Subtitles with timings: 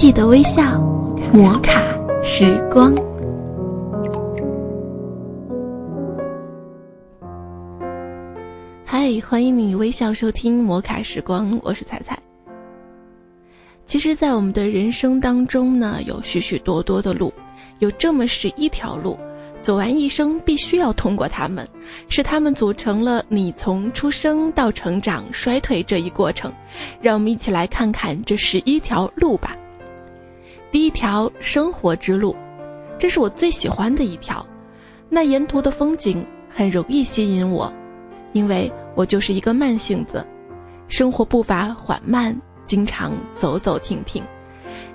[0.00, 0.80] 记得微笑，
[1.30, 2.94] 摩卡时光。
[8.82, 12.18] 嗨，欢迎你微笑收听摩卡时光，我是彩彩。
[13.84, 17.30] 其实，在我们的人生当中呢，有许许多多的路，
[17.80, 19.18] 有这么十一条路，
[19.60, 21.68] 走完一生必须要通过它们，
[22.08, 26.50] 是它们组成了你从出生到成长、衰退这一过程。
[27.02, 29.54] 让我们一起来看看这十一条路吧。
[30.70, 32.34] 第一条生活之路，
[32.98, 34.44] 这是我最喜欢的一条，
[35.08, 37.72] 那沿途的风景很容易吸引我，
[38.32, 40.24] 因为我就是一个慢性子，
[40.88, 42.36] 生活步伐缓慢。
[42.66, 44.22] 经常走走停停，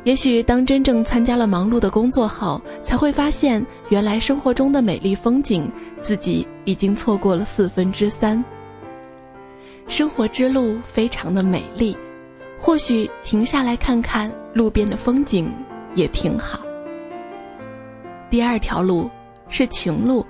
[0.05, 8.41] 也许当真正参加了忙碌的工作后，才会发现原来生活中的美丽风景，自己已经错过了四分之三。
[9.87, 11.97] 生活之路非常的美丽，
[12.61, 15.51] 或许停下来看看路边的风景
[15.95, 16.59] 也挺好。
[18.29, 19.09] 第二条路
[19.47, 20.25] 是情路，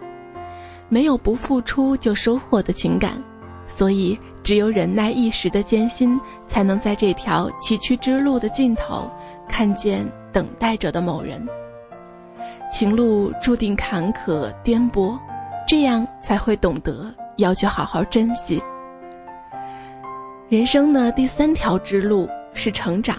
[0.87, 3.21] 没有不付出就收获的情感。
[3.67, 9.09] 所以，只有忍耐一时的艰辛，才能在这条崎岖之路的尽头，
[9.49, 11.43] 看见等待着的某人。
[12.71, 15.17] 情路注定坎坷颠簸，
[15.67, 18.61] 这样才会懂得要去好好珍惜。
[20.47, 23.17] 人生的第三条之路是成长。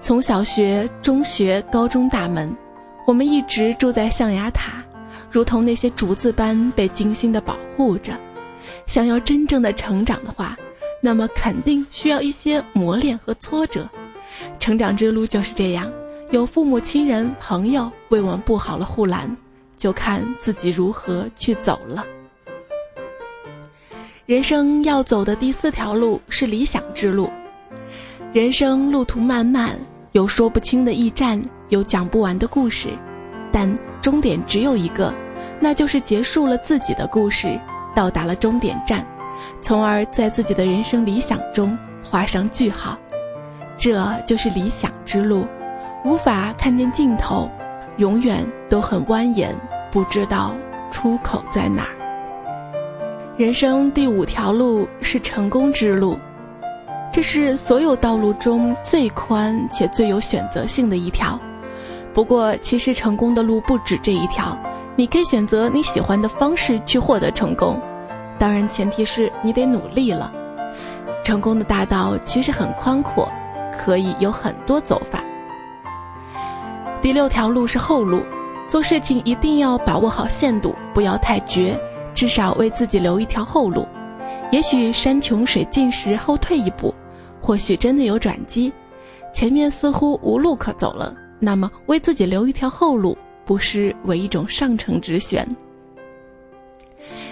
[0.00, 2.54] 从小学、中学、高中大门，
[3.06, 4.84] 我们一直住在象牙塔，
[5.30, 8.12] 如同那些竹子般被精心的保护着。
[8.86, 10.56] 想要真正的成长的话，
[11.00, 13.88] 那么肯定需要一些磨练和挫折。
[14.60, 15.90] 成长之路就是这样，
[16.30, 19.34] 有父母亲人朋友为我们布好了护栏，
[19.78, 22.04] 就看自己如何去走了。
[24.26, 27.30] 人生要走的第四条路是理想之路。
[28.34, 29.78] 人生路途漫漫，
[30.10, 32.88] 有说不清的驿站，有讲不完的故事，
[33.52, 35.14] 但终点只有一个，
[35.60, 37.56] 那就是结束了自己的故事。
[37.94, 39.06] 到达了终点站，
[39.60, 42.98] 从而在自己的人生理想中画上句号，
[43.78, 45.46] 这就是理想之路，
[46.04, 47.48] 无法看见尽头，
[47.98, 49.50] 永远都很蜿蜒，
[49.92, 50.56] 不知道
[50.90, 51.94] 出口在哪儿。
[53.36, 56.18] 人生第五条路是成功之路，
[57.14, 61.38] 这是所有道路中最宽且最有选择性的一条。
[62.12, 64.58] 不过，其实成功的路不止这一条。
[64.96, 67.80] 你可以选择你喜欢的方式去获得成功，
[68.36, 70.32] 当然前提是你得努力了。
[71.22, 73.30] 成功的大道其实很宽阔，
[73.78, 75.22] 可以有很多走法。
[77.00, 78.24] 第六条路是后路，
[78.66, 81.80] 做事情一定要把握好限度，不要太绝，
[82.12, 83.86] 至少为自己留一条后路。
[84.50, 86.94] 也许山穷水尽时后退一步，
[87.44, 88.72] 或许真的有转机，
[89.34, 93.14] 前面似乎无路可走了，那么为自己留一条后路。
[93.44, 95.46] 不失为一种上乘之选。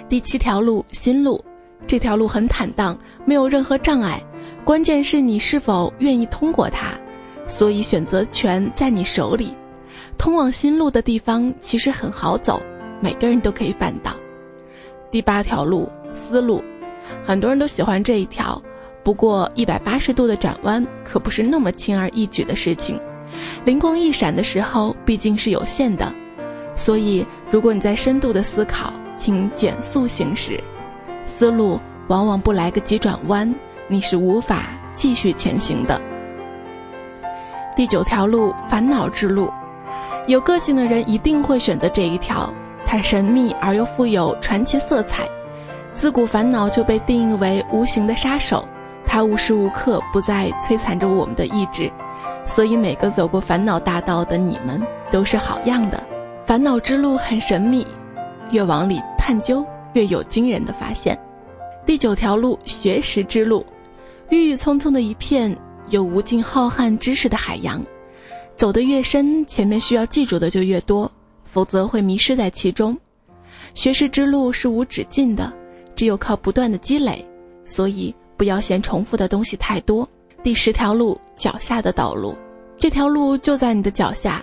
[0.06, 1.42] 第七条路，心路，
[1.86, 4.22] 这条路很坦荡，没有任何障碍，
[4.62, 6.92] 关键是你是否愿意通过它。
[7.46, 9.54] 所以选择权在你手里。
[10.18, 12.60] 通往心路的地方其实很好走，
[13.00, 14.14] 每个人都可以办到。
[15.10, 16.62] 第八条路，思路，
[17.24, 18.62] 很多人都喜欢这一条，
[19.02, 23.00] 不过一百八十度的转弯可不是那么轻而易举的事情。
[23.64, 26.12] 灵光一闪的时候毕竟是有限的，
[26.76, 30.62] 所以如果你在深度的思考，请减速行驶。
[31.24, 33.52] 思路往往不来个急转弯，
[33.88, 36.00] 你是无法继续前行的。
[37.74, 39.50] 第九条路，烦恼之路，
[40.26, 42.52] 有个性的人一定会选择这一条，
[42.84, 45.26] 它神秘而又富有传奇色彩。
[45.94, 48.68] 自古烦恼就被定义为无形的杀手，
[49.12, 51.92] 它无时无刻不在摧残着我们的意志。
[52.46, 54.80] 所以，每个走过烦恼大道的你们
[55.10, 56.02] 都是好样的。
[56.46, 57.86] 烦恼之路很神秘，
[58.52, 59.62] 越往里探究，
[59.92, 61.16] 越有惊人的发现。
[61.84, 63.66] 第九条路，学识之路，
[64.30, 65.54] 郁郁葱葱的一片，
[65.90, 67.84] 有无尽浩瀚知识的海洋。
[68.56, 71.10] 走得越深，前面需要记住的就越多，
[71.44, 72.96] 否则会迷失在其中。
[73.74, 75.52] 学识之路是无止境的，
[75.94, 77.22] 只有靠不断的积累。
[77.66, 80.08] 所以，不要嫌重复的东西太多。
[80.42, 82.34] 第十条路，脚下的道路，
[82.76, 84.42] 这条路就在你的脚下，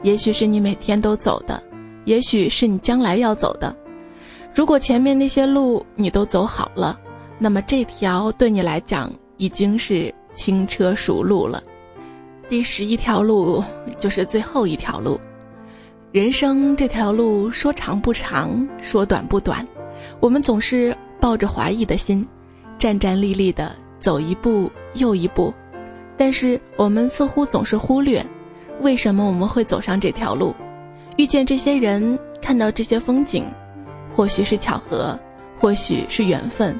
[0.00, 1.62] 也许是你每天都走的，
[2.06, 3.76] 也许是你将来要走的。
[4.54, 6.98] 如果前面那些路你都走好了，
[7.38, 11.62] 那么这条对你来讲已经是轻车熟路了。
[12.48, 13.62] 第十一条路
[13.98, 15.20] 就是最后一条路，
[16.12, 19.68] 人生这条路说长不长，说短不短，
[20.18, 22.26] 我们总是抱着怀疑的心，
[22.84, 23.74] 战战栗栗的。
[23.98, 25.50] 走一步又一步，
[26.14, 28.22] 但是我们似乎总是忽略，
[28.82, 30.54] 为什么我们会走上这条路，
[31.16, 33.46] 遇见这些人，看到这些风景，
[34.14, 35.18] 或许是巧合，
[35.58, 36.78] 或许是缘分，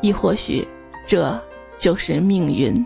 [0.00, 0.66] 亦或许
[1.06, 1.38] 这
[1.76, 2.82] 就是命运。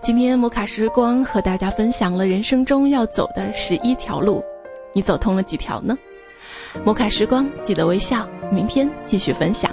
[0.00, 4.40] 今天摩卡时光和大家分享了人生中要走的十一条路，
[4.92, 5.98] 你走通了几条呢？
[6.84, 9.70] 摩卡时光，记得微笑，明天继续分享。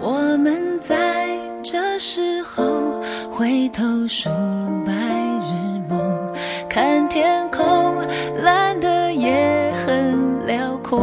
[0.00, 1.28] 我们在
[1.62, 2.64] 这时候
[3.30, 4.28] 回头数
[4.86, 6.32] 白日梦，
[6.68, 7.96] 看天空
[8.42, 10.98] 蓝得也很辽阔。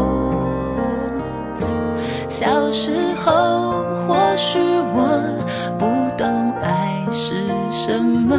[2.29, 4.59] 小时候或许
[4.93, 5.33] 我。
[5.77, 5.85] 不
[6.17, 8.35] 懂爱是什么，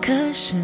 [0.00, 0.56] 可是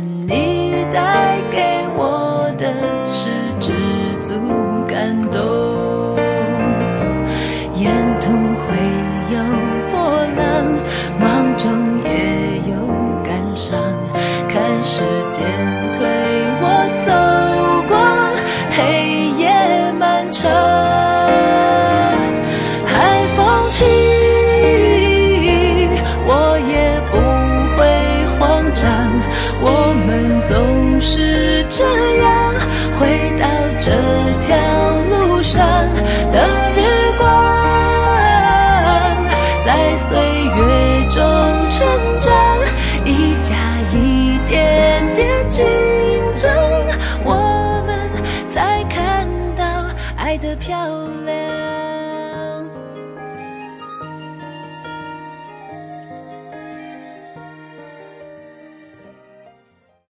[50.39, 51.46] 的漂亮。